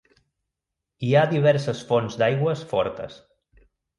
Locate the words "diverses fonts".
1.33-2.17